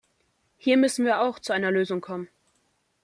Hier 0.57 0.77
müssen 0.77 1.05
wir 1.05 1.21
auch 1.21 1.37
zu 1.37 1.53
einer 1.53 1.69
Lösung 1.69 2.01
kommen. 2.01 2.27